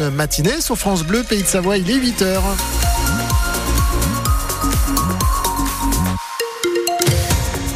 Matinée 0.00 0.60
sur 0.60 0.76
France 0.76 1.04
Bleu, 1.04 1.22
Pays 1.22 1.44
de 1.44 1.46
Savoie, 1.46 1.78
il 1.78 1.88
est 1.88 1.98
8h. 1.98 2.83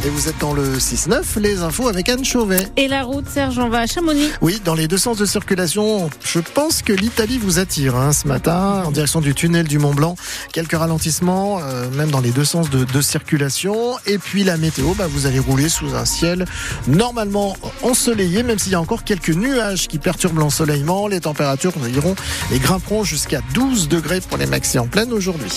Et 0.09 0.11
vous 0.11 0.27
êtes 0.27 0.39
dans 0.39 0.53
le 0.53 0.79
6-9, 0.79 1.39
les 1.39 1.61
infos 1.61 1.87
avec 1.87 2.09
Anne 2.09 2.25
Chauvet. 2.25 2.67
Et 2.77 2.87
la 2.87 3.03
route, 3.03 3.29
Serge, 3.29 3.59
on 3.59 3.69
va 3.69 3.81
à 3.81 3.85
Chamonix. 3.85 4.31
Oui, 4.41 4.59
dans 4.65 4.73
les 4.73 4.87
deux 4.87 4.97
sens 4.97 5.19
de 5.19 5.25
circulation, 5.25 6.09
je 6.23 6.39
pense 6.39 6.81
que 6.81 6.93
l'Italie 6.93 7.37
vous 7.37 7.59
attire 7.59 7.95
hein, 7.95 8.11
ce 8.11 8.27
matin, 8.27 8.85
en 8.87 8.89
direction 8.89 9.21
du 9.21 9.35
tunnel 9.35 9.67
du 9.67 9.77
Mont 9.77 9.93
Blanc. 9.93 10.15
Quelques 10.51 10.73
ralentissements, 10.73 11.59
euh, 11.61 11.91
même 11.91 12.09
dans 12.09 12.21
les 12.21 12.31
deux 12.31 12.43
sens 12.43 12.71
de, 12.71 12.85
de 12.85 13.01
circulation. 13.01 13.99
Et 14.07 14.17
puis 14.17 14.43
la 14.43 14.57
météo, 14.57 14.95
bah, 14.95 15.05
vous 15.07 15.27
allez 15.27 15.37
rouler 15.37 15.69
sous 15.69 15.93
un 15.93 16.05
ciel 16.05 16.45
normalement 16.87 17.55
ensoleillé, 17.83 18.41
même 18.41 18.57
s'il 18.57 18.71
y 18.71 18.75
a 18.75 18.81
encore 18.81 19.03
quelques 19.03 19.29
nuages 19.29 19.87
qui 19.87 19.99
perturbent 19.99 20.39
l'ensoleillement. 20.39 21.07
Les 21.07 21.19
températures 21.19 21.73
iront 21.87 22.15
et 22.51 22.57
grimperont 22.57 23.03
jusqu'à 23.03 23.41
12 23.53 23.89
degrés 23.89 24.21
pour 24.21 24.39
les 24.39 24.47
maxi 24.47 24.79
en 24.79 24.87
pleine 24.87 25.13
aujourd'hui. 25.13 25.51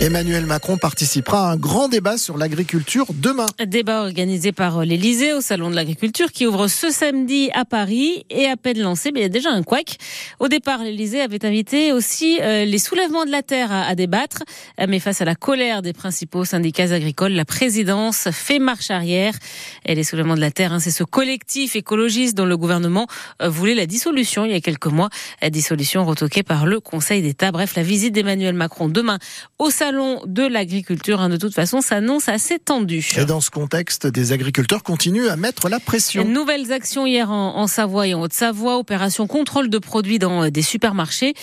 Emmanuel 0.00 0.44
Macron 0.44 0.76
participera 0.76 1.48
à 1.48 1.52
un 1.52 1.56
grand 1.56 1.88
débat 1.88 2.18
sur 2.18 2.36
l'agriculture 2.36 3.06
demain. 3.14 3.46
Débat 3.64 4.02
organisé 4.02 4.50
par 4.50 4.84
l'Elysée 4.84 5.32
au 5.32 5.40
Salon 5.40 5.70
de 5.70 5.76
l'Agriculture 5.76 6.32
qui 6.32 6.46
ouvre 6.46 6.66
ce 6.66 6.90
samedi 6.90 7.48
à 7.54 7.64
Paris 7.64 8.26
et 8.28 8.46
à 8.46 8.56
peine 8.56 8.80
lancé, 8.80 9.12
mais 9.12 9.20
il 9.20 9.22
y 9.22 9.26
a 9.26 9.30
déjà 9.30 9.50
un 9.50 9.62
couac. 9.62 9.96
Au 10.40 10.48
départ, 10.48 10.82
l'Elysée 10.82 11.20
avait 11.20 11.46
invité 11.46 11.92
aussi 11.92 12.38
euh, 12.42 12.64
les 12.64 12.78
soulèvements 12.78 13.24
de 13.24 13.30
la 13.30 13.42
terre 13.42 13.72
à, 13.72 13.94
débattre, 13.94 14.42
mais 14.88 14.98
face 14.98 15.20
à 15.20 15.24
la 15.24 15.36
colère 15.36 15.80
des 15.80 15.92
principaux 15.92 16.44
syndicats 16.44 16.92
agricoles, 16.92 17.32
la 17.32 17.44
présidence 17.44 18.28
fait 18.32 18.58
marche 18.58 18.90
arrière. 18.90 19.34
Et 19.86 19.94
les 19.94 20.04
soulèvements 20.04 20.34
de 20.34 20.40
la 20.40 20.50
terre, 20.50 20.72
hein, 20.72 20.80
c'est 20.80 20.90
ce 20.90 21.04
collectif 21.04 21.76
écologiste 21.76 22.36
dont 22.36 22.46
le 22.46 22.56
gouvernement 22.56 23.06
euh, 23.42 23.48
voulait 23.48 23.76
la 23.76 23.86
dissolution 23.86 24.44
il 24.44 24.50
y 24.50 24.56
a 24.56 24.60
quelques 24.60 24.86
mois, 24.86 25.08
dissolution 25.50 26.04
retoquée 26.04 26.42
par 26.42 26.66
le 26.66 26.80
Conseil 26.80 27.22
d'État. 27.22 27.52
Bref, 27.52 27.76
la 27.76 27.84
visite 27.84 28.12
d'Emmanuel 28.12 28.54
Macron 28.54 28.88
demain 28.88 29.18
au 29.58 29.70
Salon 29.70 29.83
de 29.92 30.46
l'agriculture, 30.46 31.20
hein, 31.20 31.28
de 31.28 31.36
toute 31.36 31.54
façon, 31.54 31.80
s'annonce 31.80 32.28
assez 32.28 32.58
tendu. 32.58 33.06
Et 33.18 33.24
dans 33.24 33.40
ce 33.40 33.50
contexte, 33.50 34.06
des 34.06 34.32
agriculteurs 34.32 34.82
continuent 34.82 35.28
à 35.28 35.36
mettre 35.36 35.68
la 35.68 35.80
pression. 35.80 36.24
Nouvelles 36.24 36.72
actions 36.72 37.06
hier 37.06 37.30
en, 37.30 37.56
en 37.56 37.66
Savoie 37.66 38.08
et 38.08 38.14
en 38.14 38.22
Haute-Savoie, 38.22 38.78
opération 38.78 39.26
contrôle 39.26 39.68
de 39.68 39.78
produits 39.78 40.18
dans 40.18 40.48
des 40.48 40.62
supermarchés. 40.62 41.34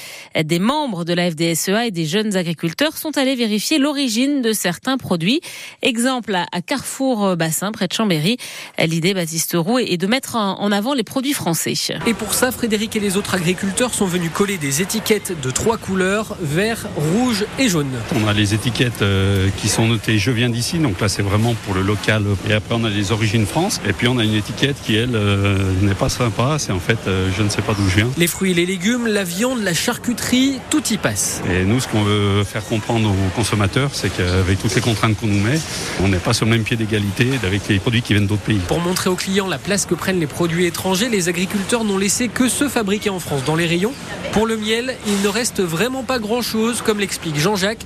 Des 0.44 0.59
membres 0.59 1.06
de 1.06 1.14
la 1.14 1.30
FDSEA 1.31 1.88
et 1.88 1.92
des 1.92 2.06
jeunes 2.06 2.36
agriculteurs 2.36 2.97
sont 2.97 3.17
allés 3.17 3.36
vérifier 3.36 3.78
l'origine 3.78 4.42
de 4.42 4.53
certains 4.53 4.97
produits. 4.97 5.42
Exemple 5.81 6.36
à 6.36 6.62
Carrefour 6.62 7.36
Bassin, 7.38 7.72
près 7.72 7.88
de 7.88 7.94
Chambéry. 7.94 8.38
L'idée, 8.80 9.14
Baptiste 9.14 9.56
Roux, 9.56 9.80
est 9.80 9.97
de 9.97 10.08
mettre 10.08 10.36
en 10.36 10.72
avant 10.72 10.94
les 10.94 11.03
produits 11.03 11.34
français. 11.34 11.73
Et 12.08 12.14
pour 12.14 12.34
ça, 12.34 12.52
Frédéric 12.52 12.95
et 12.95 13.00
les 13.00 13.17
autres 13.17 13.36
agriculteurs 13.36 13.94
sont 13.94 14.06
venus 14.06 14.31
coller 14.34 14.58
des 14.58 14.81
étiquettes 14.81 15.39
de 15.39 15.52
trois 15.52 15.78
couleurs, 15.78 16.36
vert, 16.42 16.88
rouge 16.95 17.45
et 17.59 17.69
jaune. 17.69 17.92
On 18.16 18.28
a 18.28 18.30
les 18.33 18.53
étiquettes 18.53 19.01
euh, 19.01 19.49
qui 19.57 19.69
sont 19.69 19.87
notées 19.87 20.17
je 20.17 20.31
viens 20.31 20.49
d'ici, 20.49 20.77
donc 20.77 20.99
là 20.99 21.09
c'est 21.09 21.21
vraiment 21.21 21.55
pour 21.65 21.73
le 21.73 21.81
local. 21.81 22.23
Et 22.49 22.53
après 22.53 22.75
on 22.75 22.83
a 22.83 22.89
les 22.89 23.11
origines 23.11 23.45
France, 23.45 23.81
et 23.88 23.93
puis 23.93 24.07
on 24.07 24.17
a 24.17 24.23
une 24.23 24.33
étiquette 24.33 24.75
qui 24.83 24.95
elle 24.95 25.15
euh, 25.15 25.57
n'est 25.81 25.95
pas 25.95 26.09
sympa, 26.09 26.57
c'est 26.59 26.71
en 26.71 26.79
fait 26.79 26.97
euh, 27.07 27.29
je 27.38 27.43
ne 27.43 27.49
sais 27.49 27.61
pas 27.61 27.73
d'où 27.73 27.88
je 27.89 27.95
viens. 27.97 28.09
Les 28.17 28.27
fruits 28.27 28.53
les 28.53 28.65
légumes, 28.65 29.07
la 29.07 29.23
viande, 29.23 29.61
la 29.61 29.73
charcuterie, 29.73 30.59
tout 30.69 30.83
y 30.91 30.97
passe. 30.97 31.41
Et 31.49 31.63
nous 31.63 31.79
ce 31.79 31.88
qu'on 31.88 32.03
veut 32.03 32.43
faire 32.43 32.65
comprendre 32.65 33.09
aux 33.09 33.29
consommateurs, 33.35 33.91
c'est 33.93 34.09
qu'avec 34.09 34.59
toutes 34.59 34.75
les 34.75 34.81
contraintes 34.81 35.17
qu'on 35.17 35.27
nous 35.27 35.39
met, 35.39 35.59
on 36.01 36.07
n'est 36.07 36.17
pas 36.17 36.33
sur 36.33 36.45
le 36.45 36.51
même 36.51 36.63
pied 36.63 36.77
d'égalité 36.77 37.27
avec 37.43 37.67
les 37.67 37.79
produits 37.79 38.01
qui 38.01 38.13
viennent 38.13 38.27
d'autres 38.27 38.41
pays. 38.41 38.59
Pour 38.67 38.79
montrer 38.79 39.09
aux 39.09 39.16
clients 39.16 39.47
la 39.47 39.57
place 39.57 39.85
que 39.85 39.95
prennent 39.95 40.19
les 40.19 40.27
produits 40.27 40.66
étrangers, 40.66 41.09
les 41.09 41.29
agriculteurs 41.29 41.83
n'ont 41.83 41.97
laissé 41.97 42.27
que 42.27 42.49
ceux 42.49 42.69
fabriqués 42.69 43.09
en 43.09 43.19
France 43.19 43.43
dans 43.45 43.55
les 43.55 43.66
rayons. 43.66 43.93
Pour 44.31 44.45
le 44.45 44.57
miel, 44.57 44.95
il 45.07 45.21
ne 45.21 45.27
reste 45.27 45.61
vraiment 45.61 46.03
pas 46.03 46.19
grand-chose, 46.19 46.81
comme 46.81 46.99
l'explique 46.99 47.38
Jean-Jacques, 47.38 47.85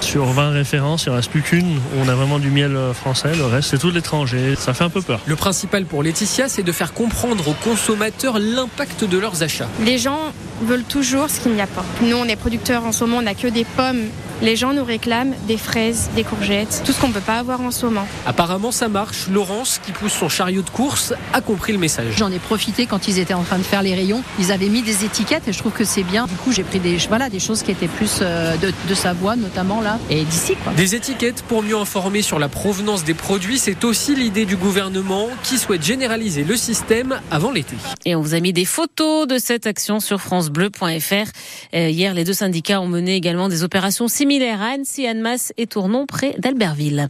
Sur 0.00 0.24
20 0.26 0.50
références, 0.50 1.04
il 1.06 1.10
ne 1.10 1.16
reste 1.16 1.30
plus 1.30 1.42
qu'une 1.42 1.76
où 1.76 2.00
on 2.04 2.08
a 2.08 2.14
vraiment 2.14 2.38
du 2.38 2.50
miel 2.50 2.76
français, 2.94 3.34
le 3.36 3.44
reste 3.44 3.70
c'est 3.70 3.78
tout 3.78 3.90
l'étranger. 3.90 4.54
Ça 4.56 4.74
fait 4.74 4.84
un 4.84 4.90
peu 4.90 5.02
peur. 5.02 5.20
Le 5.26 5.36
principal 5.36 5.84
pour 5.84 6.02
Laetitia, 6.02 6.48
c'est 6.48 6.62
de 6.62 6.72
faire 6.72 6.92
comprendre 6.92 7.46
aux 7.48 7.54
consommateurs 7.54 8.38
l'impact 8.38 9.04
de 9.04 9.18
leurs 9.18 9.42
achats. 9.42 9.68
Les 9.84 9.98
gens 9.98 10.18
veulent 10.62 10.84
toujours 10.84 11.30
ce 11.30 11.40
qu'il 11.40 11.52
n'y 11.52 11.60
a 11.60 11.66
pas. 11.66 11.84
Nous, 12.02 12.16
on 12.16 12.24
est 12.24 12.36
producteurs 12.36 12.84
en 12.84 12.92
ce 12.92 13.04
moment, 13.04 13.18
on 13.18 13.22
n'a 13.22 13.34
que 13.34 13.46
des 13.46 13.64
pommes. 13.64 14.06
Les 14.42 14.56
gens 14.56 14.72
nous 14.72 14.84
réclament 14.84 15.34
des 15.46 15.58
fraises, 15.58 16.08
des 16.16 16.24
courgettes, 16.24 16.82
tout 16.86 16.92
ce 16.92 17.00
qu'on 17.00 17.08
ne 17.08 17.12
peut 17.12 17.20
pas 17.20 17.38
avoir 17.38 17.60
en 17.60 17.70
ce 17.70 17.84
moment. 17.84 18.08
Apparemment, 18.24 18.72
ça 18.72 18.88
marche. 18.88 19.28
Laurence, 19.28 19.78
qui 19.84 19.92
pousse 19.92 20.14
son 20.14 20.30
chariot 20.30 20.62
de 20.62 20.70
course, 20.70 21.12
a 21.34 21.42
compris 21.42 21.74
le 21.74 21.78
message. 21.78 22.14
J'en 22.16 22.32
ai 22.32 22.38
profité 22.38 22.86
quand 22.86 23.06
ils 23.06 23.18
étaient 23.18 23.34
en 23.34 23.42
train 23.42 23.58
de 23.58 23.62
faire 23.62 23.82
les 23.82 23.94
rayons. 23.94 24.22
Ils 24.38 24.50
avaient 24.50 24.70
mis 24.70 24.80
des 24.80 25.04
étiquettes 25.04 25.46
et 25.46 25.52
je 25.52 25.58
trouve 25.58 25.72
que 25.72 25.84
c'est 25.84 26.04
bien. 26.04 26.26
Du 26.26 26.36
coup, 26.36 26.52
j'ai 26.52 26.62
pris 26.62 26.78
des, 26.78 26.96
voilà, 27.08 27.28
des 27.28 27.38
choses 27.38 27.62
qui 27.62 27.70
étaient 27.70 27.86
plus 27.86 28.20
de, 28.20 28.72
de 28.88 28.94
Savoie, 28.94 29.36
notamment 29.36 29.82
là, 29.82 29.98
et 30.08 30.24
d'ici. 30.24 30.54
Des 30.74 30.94
étiquettes 30.94 31.42
pour 31.42 31.62
mieux 31.62 31.76
informer 31.76 32.22
sur 32.22 32.38
la 32.38 32.48
provenance 32.48 33.04
des 33.04 33.14
produits, 33.14 33.58
c'est 33.58 33.84
aussi 33.84 34.14
l'idée 34.14 34.46
du 34.46 34.56
gouvernement 34.56 35.28
qui 35.42 35.58
souhaite 35.58 35.84
généraliser 35.84 36.44
le 36.44 36.56
système 36.56 37.20
avant 37.30 37.50
l'été. 37.50 37.76
Et 38.06 38.14
on 38.16 38.22
vous 38.22 38.32
a 38.32 38.40
mis 38.40 38.54
des 38.54 38.64
photos 38.64 39.26
de 39.26 39.36
cette 39.36 39.66
action 39.66 40.00
sur 40.00 40.18
francebleu.fr. 40.18 41.30
Euh, 41.74 41.90
hier, 41.90 42.14
les 42.14 42.24
deux 42.24 42.32
syndicats 42.32 42.80
ont 42.80 42.88
mené 42.88 43.16
également 43.16 43.50
des 43.50 43.64
opérations 43.64 44.08
similaires 44.08 44.29
à 44.38 44.64
Annecy, 44.64 45.06
Annemasse 45.08 45.52
et 45.56 45.66
Tournon, 45.66 46.06
près 46.06 46.36
d'Albertville. 46.38 47.08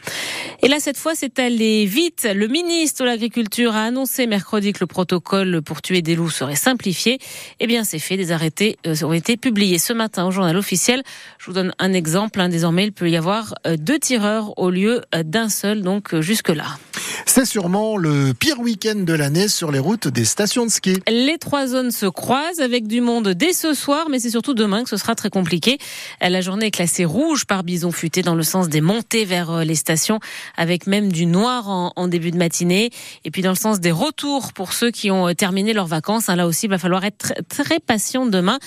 Et 0.63 0.69
là, 0.69 0.81
cette 0.81 0.97
fois, 0.97 1.15
c'est 1.15 1.39
allé 1.39 1.85
vite. 1.85 2.27
Le 2.35 2.49
ministre 2.49 3.03
de 3.03 3.09
l'Agriculture 3.09 3.77
a 3.77 3.85
annoncé 3.85 4.27
mercredi 4.27 4.73
que 4.73 4.79
le 4.81 4.87
protocole 4.87 5.61
pour 5.61 5.83
tuer 5.83 6.01
des 6.01 6.15
loups 6.15 6.31
serait 6.31 6.57
simplifié. 6.57 7.19
Eh 7.61 7.67
bien, 7.67 7.85
c'est 7.85 7.99
fait. 7.99 8.17
Des 8.17 8.33
arrêtés 8.33 8.79
ont 9.03 9.13
été 9.13 9.37
publiés 9.37 9.79
ce 9.79 9.93
matin 9.93 10.27
au 10.27 10.31
journal 10.31 10.57
officiel. 10.57 11.03
Je 11.39 11.47
vous 11.47 11.53
donne 11.53 11.75
un 11.79 11.93
exemple. 11.93 12.41
Désormais, 12.49 12.85
il 12.85 12.93
peut 12.93 13.11
y 13.11 13.17
avoir 13.17 13.55
deux 13.79 13.99
tireurs 13.99 14.59
au 14.59 14.71
lieu 14.71 15.03
d'un 15.23 15.51
seul, 15.51 15.83
donc 15.83 16.19
jusque-là. 16.21 16.79
C'est 17.27 17.45
sûrement 17.45 17.97
le 17.97 18.33
pire 18.33 18.59
week-end 18.61 18.97
de 18.97 19.13
l'année 19.13 19.49
sur 19.49 19.71
les 19.71 19.79
routes 19.79 20.09
des 20.09 20.25
stations 20.25 20.67
de 20.67 20.71
ski. 20.71 20.99
Les 21.09 21.39
trois 21.39 21.67
zones 21.67 21.91
se 21.91 22.07
croisent 22.07 22.61
avec 22.61 22.87
du 22.87 23.01
monde 23.01 23.29
dès 23.29 23.53
ce 23.53 23.75
soir, 23.75 24.07
mais 24.11 24.19
c'est 24.19 24.31
surtout 24.31 24.55
demain 24.55 24.83
que 24.83 24.91
ce 24.91 24.97
sera 24.97 25.15
très 25.15 25.31
compliqué. 25.31 25.79
La 26.21 26.41
journée 26.41 26.67
est 26.67 26.71
classée 26.71 27.05
rouge 27.05 27.45
par 27.45 27.63
bison 27.63 27.93
futé 27.93 28.23
dans 28.23 28.35
le 28.35 28.43
sens 28.43 28.69
des 28.69 28.81
montées 28.81 29.25
vers 29.25 29.65
les 29.65 29.75
stations, 29.75 30.21
avec 30.57 30.87
même 30.87 31.13
du 31.13 31.27
noir 31.27 31.69
en, 31.69 31.93
en, 31.97 32.09
début 32.09 32.31
de 32.31 32.39
matinée. 32.39 32.91
Et 33.25 33.31
puis 33.31 33.43
dans 33.43 33.51
le 33.51 33.57
sens 33.57 33.81
des 33.81 33.93
retours 33.93 34.53
pour 34.53 34.73
ceux 34.73 34.91
qui 34.91 35.11
ont 35.11 35.33
terminé 35.35 35.73
leurs 35.73 35.87
vacances. 35.87 36.29
Là 36.29 36.47
aussi, 36.47 36.67
il 36.67 36.71
va 36.71 36.79
falloir 36.79 37.05
être 37.05 37.35
très 37.49 37.79
patient 37.81 38.27
demain. 38.27 38.59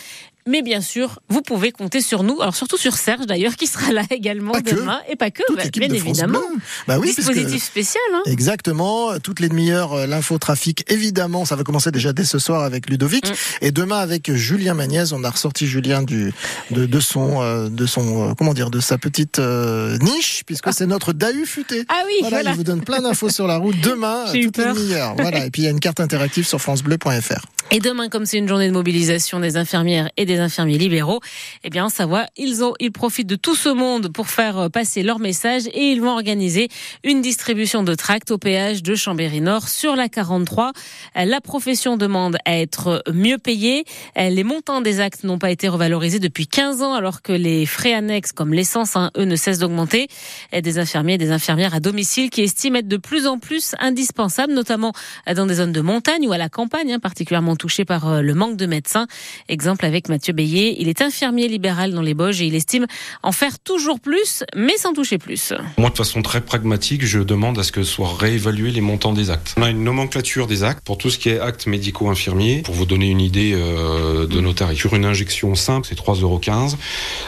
Mais 0.48 0.62
bien 0.62 0.82
sûr, 0.82 1.20
vous 1.30 1.42
pouvez 1.42 1.72
compter 1.72 2.02
sur 2.02 2.24
nous, 2.24 2.42
alors 2.42 2.56
surtout 2.56 2.78
sur 2.78 2.96
Serge 2.96 3.26
d'ailleurs, 3.26 3.56
qui 3.56 3.68
sera 3.68 3.92
là 3.92 4.04
également 4.10 4.54
pas 4.54 4.62
demain, 4.62 5.02
que. 5.08 5.14
et 5.14 5.16
pas 5.16 5.32
que, 5.32 5.44
bah, 5.56 5.64
bien 5.74 5.90
évidemment. 5.90 6.42
Bah 6.88 6.98
oui, 7.00 7.14
Dispositif 7.16 7.64
spécial. 7.64 8.04
Hein. 8.14 8.22
Exactement, 8.26 9.18
toutes 9.20 9.40
les 9.40 9.50
demi-heures, 9.50 10.08
l'infotrafic, 10.08 10.84
évidemment, 10.92 11.46
ça 11.46 11.56
va 11.56 11.64
commencer 11.64 11.92
déjà 11.92 12.14
dès 12.14 12.26
ce 12.26 12.40
soir 12.40 12.64
avec 12.64 12.90
Ludovic, 12.90 13.30
mm. 13.30 13.34
et 13.62 13.72
demain 13.72 14.00
avec 14.00 14.34
Julien 14.34 14.74
Magnès, 14.74 15.12
on 15.12 15.24
a 15.24 15.30
ressorti 15.30 15.68
Julien 15.68 16.04
du, 16.04 16.34
de, 16.72 16.86
de 16.86 17.00
son, 17.00 17.42
euh, 17.42 17.70
de 17.70 17.86
son, 17.86 18.30
euh, 18.30 18.34
comment 18.38 18.54
dire, 18.54 18.70
de 18.70 18.80
sa 18.80 18.98
petite 18.98 19.40
euh, 19.40 19.98
niche, 20.00 20.44
puisque 20.46 20.68
ah. 20.68 20.72
c'est 20.72 20.86
notre 20.86 21.14
Dahu 21.14 21.46
futé. 21.46 21.86
Ah 21.90 22.04
oui, 22.06 22.14
voilà, 22.22 22.38
voilà. 22.38 22.52
il 22.52 22.58
vous 22.58 22.64
donne 22.64 22.82
plein 22.82 23.02
d'infos 23.02 23.30
sur 23.30 23.48
la 23.48 23.58
route 23.58 23.80
demain, 23.84 24.26
toutes 24.26 24.58
les 24.58 24.66
demi-heures. 24.66 25.16
Voilà, 25.18 25.46
et 25.46 25.52
puis 25.52 25.64
il 25.64 25.66
y 25.66 25.68
a 25.68 25.72
une 25.72 25.80
carte 25.80 26.00
interactive 26.00 26.46
sur 26.46 26.60
francebleu.fr. 26.60 27.46
Et 27.72 27.80
demain, 27.80 28.08
comme 28.08 28.26
c'est 28.26 28.38
une 28.38 28.48
journée 28.48 28.68
de 28.68 28.74
mobilisation 28.74 29.40
des 29.40 29.58
infirmières 29.58 30.10
et 30.16 30.26
des 30.26 30.40
infirmiers 30.40 30.78
libéraux, 30.78 31.22
eh 31.64 31.72
bien, 31.72 31.86
en 31.86 31.90
Savoie, 31.90 32.28
ils 32.38 32.64
ont, 32.64 32.74
ils 32.80 32.92
profitent 32.92 33.28
de 33.28 33.36
tout 33.36 33.56
ce 33.56 33.70
monde 33.70 34.10
pour 34.10 34.28
faire 34.28 34.70
passer 34.70 35.02
leur 35.02 35.18
message 35.18 35.64
et 35.74 35.92
ils 35.92 36.00
vont 36.00 36.12
organiser 36.12 36.70
une 37.04 37.22
distribution 37.22 37.82
de 37.82 37.96
tracts 37.96 38.30
au 38.30 38.38
péage 38.38 38.84
de 38.84 38.94
Chambéry-Nord 38.94 39.70
sur 39.70 39.96
la 39.96 40.08
43. 40.08 40.72
La 41.16 41.42
profession 41.42 41.98
demande 41.98 42.38
à 42.46 42.60
être 42.60 43.04
mieux 43.12 43.40
payée. 43.40 43.86
Les 44.16 44.44
montants 44.44 44.82
des 44.82 45.00
actes 45.00 45.24
n'ont 45.24 45.40
pas 45.40 45.50
été 45.50 45.68
revalorisés 45.68 46.20
depuis 46.20 46.46
15 46.46 46.84
ans 46.84 46.94
alors 46.94 47.24
que 47.24 47.34
les 47.34 47.66
frais 47.66 47.94
annexes 47.94 48.34
comme 48.34 48.54
l'essence, 48.54 48.96
hein, 48.96 49.10
eux, 49.18 49.26
ne 49.26 49.36
cessent 49.36 49.60
d'augmenter. 49.60 50.10
Des 50.52 50.78
infirmiers 50.78 51.14
et 51.14 51.18
des 51.18 51.32
infirmières 51.32 51.74
à 51.74 51.80
domicile 51.80 52.30
qui 52.30 52.42
estiment 52.42 52.78
être 52.80 52.88
de 52.88 52.98
plus 52.98 53.26
en 53.26 53.40
plus 53.40 53.74
indispensables, 53.80 54.54
notamment 54.54 54.94
dans 55.36 55.48
des 55.48 55.56
zones 55.56 55.72
de 55.72 55.82
montagne 55.82 56.28
ou 56.28 56.34
à 56.34 56.38
la 56.38 56.50
campagne, 56.50 56.94
hein, 56.94 57.00
particulièrement 57.00 57.53
touché 57.56 57.86
par 57.86 58.22
le 58.22 58.34
manque 58.34 58.58
de 58.58 58.66
médecins. 58.66 59.08
Exemple 59.50 59.86
avec 59.86 60.10
Mathieu 60.10 60.34
Bélier. 60.34 60.76
Il 60.80 60.88
est 60.90 61.02
infirmier 61.02 61.48
libéral 61.48 61.92
dans 61.94 62.02
les 62.02 62.14
Bauges 62.14 62.42
et 62.42 62.46
il 62.46 62.56
estime 62.56 62.86
en 63.22 63.32
faire 63.32 63.60
toujours 63.60 64.00
plus, 64.00 64.44
mais 64.56 64.78
sans 64.78 64.94
toucher 64.94 65.18
plus. 65.18 65.54
Moi, 65.78 65.90
de 65.90 65.98
façon 65.98 66.22
très 66.22 66.42
pragmatique, 66.42 67.06
je 67.06 67.20
demande 67.20 67.58
à 67.60 67.64
ce 67.64 67.72
que 67.72 67.84
soient 67.84 68.14
réévalués 68.18 68.72
les 68.72 68.82
montants 68.82 69.14
des 69.14 69.30
actes. 69.30 69.54
On 69.58 69.64
a 69.64 69.70
une 69.70 69.84
nomenclature 69.84 70.48
des 70.48 70.64
actes 70.64 70.84
pour 70.86 70.98
tout 70.98 71.10
ce 71.10 71.18
qui 71.18 71.30
est 71.30 71.40
actes 71.40 71.68
médicaux 71.68 72.10
infirmiers. 72.10 72.62
Pour 72.64 72.76
vous 72.76 72.86
donner 72.86 73.10
une 73.10 73.22
idée 73.22 73.54
euh, 73.54 74.28
de 74.28 74.42
nos 74.42 74.54
tarifs. 74.54 74.80
Sur 74.80 74.96
une 74.96 75.06
injection 75.06 75.56
simple, 75.56 75.88
c'est 75.88 75.98
3,15 75.98 76.22
euros. 76.22 76.42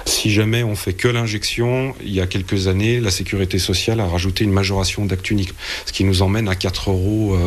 Si 0.05 0.31
jamais 0.31 0.63
on 0.63 0.75
fait 0.75 0.93
que 0.93 1.07
l'injection, 1.07 1.93
il 2.03 2.13
y 2.13 2.21
a 2.21 2.27
quelques 2.27 2.67
années, 2.67 2.99
la 2.99 3.11
sécurité 3.11 3.59
sociale 3.59 3.99
a 3.99 4.07
rajouté 4.07 4.43
une 4.43 4.51
majoration 4.51 5.05
d'acte 5.05 5.29
unique, 5.29 5.53
ce 5.85 5.93
qui 5.93 6.03
nous 6.03 6.21
emmène 6.21 6.47
à 6.47 6.53
4,65 6.53 6.89
euros. 6.89 7.37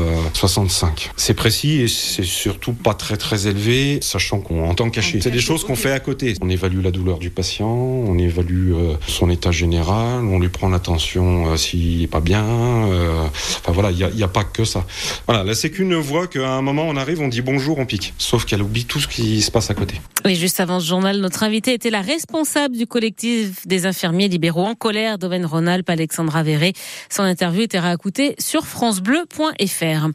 C'est 1.16 1.34
précis 1.34 1.81
et 1.82 1.88
c'est 1.88 2.24
surtout 2.24 2.68
surtout 2.69 2.82
pas 2.82 2.94
très 2.94 3.17
très 3.17 3.47
élevé, 3.47 3.99
sachant 4.03 4.41
qu'on 4.41 4.69
entend 4.69 4.91
cacher. 4.91 5.20
C'est 5.20 5.31
des 5.31 5.41
choses 5.41 5.65
qu'on 5.65 5.76
fait 5.76 5.93
à 5.93 6.00
côté. 6.00 6.35
On 6.41 6.49
évalue 6.49 6.82
la 6.82 6.91
douleur 6.91 7.19
du 7.19 7.31
patient, 7.31 7.69
on 7.69 8.19
évalue 8.19 8.73
euh, 8.73 8.94
son 9.06 9.31
état 9.31 9.50
général, 9.50 10.25
on 10.25 10.38
lui 10.38 10.49
prend 10.49 10.69
l'attention 10.69 11.53
euh, 11.53 11.56
s'il 11.56 12.03
est 12.03 12.06
pas 12.06 12.20
bien. 12.20 12.44
Euh, 12.44 13.25
enfin 13.25 13.73
voilà, 13.73 13.91
il 13.91 13.97
n'y 13.97 14.23
a, 14.23 14.26
a, 14.26 14.29
pas 14.29 14.44
que 14.44 14.65
ça. 14.65 14.85
Voilà, 15.26 15.44
la 15.44 15.55
Sécu 15.55 15.85
ne 15.85 15.97
voit 15.97 16.26
qu'à 16.26 16.50
un 16.50 16.62
moment 16.62 16.85
on 16.87 16.97
arrive, 16.97 17.20
on 17.20 17.29
dit 17.29 17.43
bonjour, 17.43 17.79
on 17.79 17.87
pique. 17.87 18.15
Sauf 18.19 18.44
qu'elle 18.44 18.62
oublie 18.62 18.85
tout 18.85 19.00
ce 19.00 19.09
qui 19.09 19.41
se 19.41 19.50
passe 19.50 19.70
à 19.70 19.75
côté. 19.75 20.00
Oui, 20.25 20.35
juste 20.35 20.61
avant 20.61 20.81
ce 20.81 20.87
journal, 20.87 21.20
notre 21.20 21.43
invité 21.43 21.73
était 21.73 21.91
la 21.91 22.03
responsable 22.03 22.76
du 22.76 22.87
collectif 22.87 23.67
des 23.67 23.87
infirmiers 23.87 24.29
libéraux 24.29 24.65
en 24.65 24.75
colère 24.75 25.19
d'Auvergne-Rhône-Alpes, 25.19 25.88
Alexandra 25.88 26.43
Verret. 26.43 26.73
Son 27.09 27.23
interview 27.23 27.62
était 27.62 27.79
réécoutée 27.79 28.35
sur 28.38 28.67
francebleu.fr. 28.67 30.09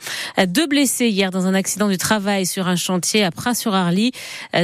Deux 0.47 0.67
blessés 0.67 1.07
hier 1.07 1.31
dans 1.31 1.47
un 1.47 1.53
accident 1.53 1.87
du 1.87 1.97
travail 1.97 2.42
sur 2.45 2.67
un 2.67 2.75
chantier 2.75 3.23
à 3.23 3.31
Pras-sur-Arly. 3.31 4.11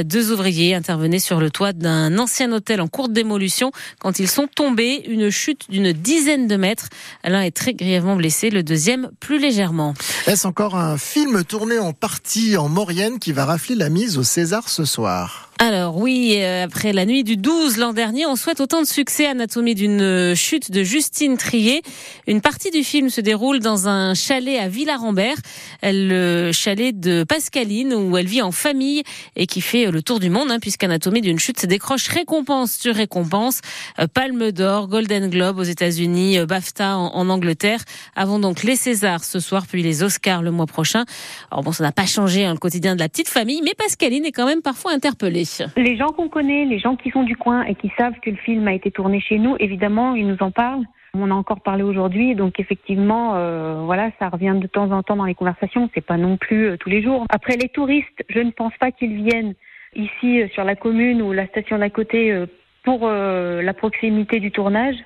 Deux 0.04 0.32
ouvriers 0.32 0.74
intervenaient 0.74 1.18
sur 1.18 1.40
le 1.40 1.50
toit 1.50 1.72
d'un 1.72 2.18
ancien 2.18 2.52
hôtel 2.52 2.80
en 2.80 2.88
cours 2.88 3.08
de 3.08 3.14
démolution 3.14 3.72
quand 3.98 4.18
ils 4.18 4.28
sont 4.28 4.46
tombés. 4.46 5.02
Une 5.06 5.30
chute 5.30 5.70
d'une 5.70 5.92
dizaine 5.92 6.46
de 6.46 6.56
mètres. 6.56 6.88
L'un 7.24 7.42
est 7.42 7.56
très 7.56 7.74
grièvement 7.74 8.16
blessé, 8.16 8.50
le 8.50 8.62
deuxième 8.62 9.10
plus 9.20 9.38
légèrement. 9.38 9.94
Est-ce 10.26 10.46
encore 10.46 10.76
un 10.76 10.96
film 10.98 11.44
tourné 11.44 11.78
en 11.78 11.92
partie 11.92 12.56
en 12.56 12.68
Maurienne 12.68 13.18
qui 13.18 13.32
va 13.32 13.44
rafler 13.44 13.74
la 13.74 13.88
mise 13.88 14.18
au 14.18 14.22
César 14.22 14.68
ce 14.68 14.84
soir? 14.84 15.49
Alors 15.62 15.98
oui, 15.98 16.36
euh, 16.38 16.64
après 16.64 16.94
la 16.94 17.04
nuit 17.04 17.22
du 17.22 17.36
12 17.36 17.76
l'an 17.76 17.92
dernier, 17.92 18.24
on 18.24 18.34
souhaite 18.34 18.60
autant 18.60 18.80
de 18.80 18.86
succès 18.86 19.26
Anatomie 19.26 19.74
d'une 19.74 20.34
chute 20.34 20.70
de 20.70 20.82
Justine 20.82 21.36
Trier. 21.36 21.82
Une 22.26 22.40
partie 22.40 22.70
du 22.70 22.82
film 22.82 23.10
se 23.10 23.20
déroule 23.20 23.58
dans 23.58 23.86
un 23.86 24.14
chalet 24.14 24.58
à 24.58 24.68
Villarambert, 24.68 25.36
le 25.82 26.50
chalet 26.52 26.98
de 26.98 27.24
Pascaline 27.24 27.92
où 27.92 28.16
elle 28.16 28.26
vit 28.26 28.40
en 28.40 28.52
famille 28.52 29.02
et 29.36 29.46
qui 29.46 29.60
fait 29.60 29.90
le 29.90 30.00
tour 30.00 30.18
du 30.18 30.30
monde 30.30 30.50
hein, 30.50 30.60
puisqu'Anatomie 30.60 31.20
d'une 31.20 31.38
chute 31.38 31.66
décroche 31.66 32.08
récompense 32.08 32.72
sur 32.72 32.94
récompense, 32.94 33.60
euh, 33.98 34.06
Palme 34.06 34.52
d'or, 34.52 34.88
Golden 34.88 35.28
Globe 35.28 35.58
aux 35.58 35.64
États-Unis, 35.64 36.38
euh, 36.38 36.46
BAFTA 36.46 36.96
en, 36.96 37.14
en, 37.14 37.28
Angleterre, 37.28 37.84
avant 38.16 38.38
donc 38.38 38.62
les 38.62 38.76
Césars 38.76 39.24
ce 39.24 39.40
soir 39.40 39.66
puis 39.66 39.82
les 39.82 40.02
Oscars 40.02 40.40
le 40.40 40.52
mois 40.52 40.64
prochain. 40.64 41.04
Alors 41.50 41.62
bon, 41.64 41.72
ça 41.72 41.84
n'a 41.84 41.92
pas 41.92 42.06
changé 42.06 42.46
hein, 42.46 42.54
le 42.54 42.58
quotidien 42.58 42.94
de 42.94 43.00
la 43.00 43.10
petite 43.10 43.28
famille, 43.28 43.60
mais 43.62 43.74
Pascaline 43.74 44.24
est 44.24 44.32
quand 44.32 44.46
même 44.46 44.62
parfois 44.62 44.92
interpellée. 44.92 45.49
Les 45.76 45.96
gens 45.96 46.08
qu'on 46.08 46.28
connaît, 46.28 46.64
les 46.64 46.78
gens 46.78 46.96
qui 46.96 47.10
sont 47.10 47.22
du 47.22 47.36
coin 47.36 47.64
et 47.64 47.74
qui 47.74 47.90
savent 47.98 48.18
que 48.20 48.30
le 48.30 48.36
film 48.36 48.66
a 48.68 48.74
été 48.74 48.90
tourné 48.90 49.20
chez 49.20 49.38
nous, 49.38 49.56
évidemment, 49.58 50.14
ils 50.14 50.26
nous 50.26 50.38
en 50.40 50.50
parlent. 50.50 50.84
On 51.14 51.30
a 51.30 51.34
encore 51.34 51.60
parlé 51.60 51.82
aujourd'hui, 51.82 52.36
donc 52.36 52.60
effectivement, 52.60 53.34
euh, 53.34 53.82
voilà, 53.84 54.10
ça 54.20 54.28
revient 54.28 54.56
de 54.60 54.68
temps 54.68 54.92
en 54.92 55.02
temps 55.02 55.16
dans 55.16 55.24
les 55.24 55.34
conversations. 55.34 55.90
C'est 55.92 56.04
pas 56.04 56.16
non 56.16 56.36
plus 56.36 56.68
euh, 56.68 56.76
tous 56.76 56.88
les 56.88 57.02
jours. 57.02 57.26
Après 57.30 57.56
les 57.56 57.68
touristes, 57.68 58.24
je 58.28 58.38
ne 58.38 58.52
pense 58.52 58.72
pas 58.78 58.92
qu'ils 58.92 59.16
viennent 59.16 59.54
ici 59.96 60.40
euh, 60.40 60.48
sur 60.50 60.62
la 60.62 60.76
commune 60.76 61.20
ou 61.20 61.32
la 61.32 61.48
station 61.48 61.78
d'à 61.78 61.90
côté 61.90 62.46
pour 62.84 63.08
la 63.08 63.74
proximité 63.74 64.40
du 64.40 64.50
tournage. 64.52 64.96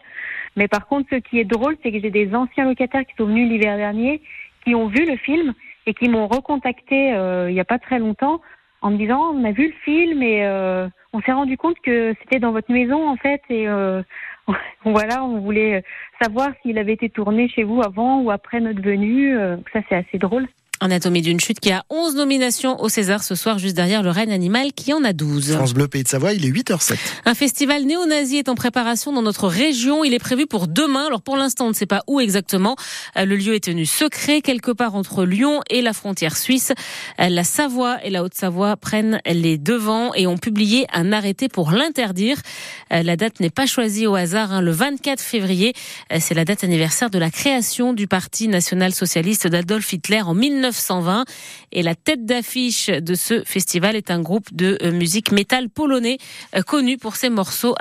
Mais 0.56 0.68
par 0.68 0.86
contre, 0.86 1.08
ce 1.10 1.16
qui 1.16 1.40
est 1.40 1.44
drôle, 1.44 1.76
c'est 1.82 1.90
que 1.90 1.98
j'ai 2.00 2.10
des 2.10 2.32
anciens 2.34 2.66
locataires 2.66 3.04
qui 3.04 3.14
sont 3.16 3.26
venus 3.26 3.50
l'hiver 3.50 3.76
dernier, 3.76 4.22
qui 4.64 4.74
ont 4.76 4.86
vu 4.86 5.04
le 5.06 5.16
film 5.16 5.54
et 5.86 5.94
qui 5.94 6.08
m'ont 6.08 6.28
recontacté 6.28 7.08
il 7.48 7.52
n'y 7.52 7.60
a 7.60 7.64
pas 7.64 7.80
très 7.80 7.98
longtemps 7.98 8.40
en 8.84 8.90
me 8.90 8.98
disant 8.98 9.32
on 9.34 9.44
a 9.44 9.50
vu 9.50 9.68
le 9.68 9.74
film 9.82 10.22
et 10.22 10.44
euh, 10.44 10.86
on 11.14 11.22
s'est 11.22 11.32
rendu 11.32 11.56
compte 11.56 11.80
que 11.80 12.14
c'était 12.20 12.38
dans 12.38 12.52
votre 12.52 12.70
maison 12.70 13.08
en 13.08 13.16
fait 13.16 13.40
et 13.48 13.66
euh, 13.66 14.02
voilà 14.84 15.24
on 15.24 15.40
voulait 15.40 15.82
savoir 16.22 16.50
s'il 16.60 16.78
avait 16.78 16.92
été 16.92 17.08
tourné 17.08 17.48
chez 17.48 17.62
vous 17.64 17.80
avant 17.82 18.20
ou 18.20 18.30
après 18.30 18.60
notre 18.60 18.82
venue 18.82 19.36
euh, 19.38 19.56
ça 19.72 19.80
c'est 19.88 19.96
assez 19.96 20.18
drôle 20.18 20.46
Anatomie 20.84 21.22
d'une 21.22 21.40
chute 21.40 21.60
qui 21.60 21.72
a 21.72 21.82
11 21.88 22.14
nominations 22.14 22.78
au 22.82 22.90
César 22.90 23.22
ce 23.22 23.34
soir, 23.34 23.58
juste 23.58 23.74
derrière 23.74 24.02
le 24.02 24.10
règne 24.10 24.32
animal 24.32 24.74
qui 24.74 24.92
en 24.92 25.02
a 25.02 25.14
12. 25.14 25.54
France 25.54 25.72
Bleu, 25.72 25.88
Pays 25.88 26.02
de 26.02 26.08
Savoie, 26.08 26.34
il 26.34 26.44
est 26.44 26.50
8h07. 26.50 26.98
Un 27.24 27.34
festival 27.34 27.84
néo-nazi 27.84 28.36
est 28.36 28.50
en 28.50 28.54
préparation 28.54 29.10
dans 29.10 29.22
notre 29.22 29.48
région. 29.48 30.04
Il 30.04 30.12
est 30.12 30.18
prévu 30.18 30.46
pour 30.46 30.68
demain. 30.68 31.06
Alors 31.06 31.22
pour 31.22 31.38
l'instant, 31.38 31.64
on 31.64 31.68
ne 31.70 31.74
sait 31.74 31.86
pas 31.86 32.02
où 32.06 32.20
exactement. 32.20 32.76
Le 33.16 33.34
lieu 33.34 33.54
est 33.54 33.64
tenu 33.64 33.86
secret, 33.86 34.42
quelque 34.42 34.72
part 34.72 34.94
entre 34.94 35.24
Lyon 35.24 35.62
et 35.70 35.80
la 35.80 35.94
frontière 35.94 36.36
suisse. 36.36 36.74
La 37.18 37.44
Savoie 37.44 38.04
et 38.04 38.10
la 38.10 38.22
Haute-Savoie 38.22 38.76
prennent 38.76 39.22
les 39.24 39.56
devants 39.56 40.12
et 40.12 40.26
ont 40.26 40.36
publié 40.36 40.86
un 40.92 41.12
arrêté 41.12 41.48
pour 41.48 41.70
l'interdire. 41.70 42.42
La 42.90 43.16
date 43.16 43.40
n'est 43.40 43.48
pas 43.48 43.64
choisie 43.64 44.06
au 44.06 44.16
hasard. 44.16 44.52
Hein. 44.52 44.60
Le 44.60 44.70
24 44.70 45.22
février, 45.22 45.72
c'est 46.20 46.34
la 46.34 46.44
date 46.44 46.62
anniversaire 46.62 47.08
de 47.08 47.18
la 47.18 47.30
création 47.30 47.94
du 47.94 48.06
Parti 48.06 48.48
national-socialiste 48.48 49.46
d'Adolf 49.46 49.90
Hitler 49.90 50.20
en 50.20 50.34
19 50.34 50.73
1920. 50.74 51.24
Et 51.72 51.82
la 51.82 51.94
tête 51.94 52.24
d'affiche 52.24 52.88
de 52.88 53.14
ce 53.14 53.42
festival 53.44 53.96
est 53.96 54.10
un 54.10 54.20
groupe 54.20 54.52
de 54.52 54.78
musique 54.90 55.32
métal 55.32 55.68
polonais 55.68 56.18
connu 56.66 56.98
pour 56.98 57.16
ses 57.16 57.30
morceaux 57.30 57.72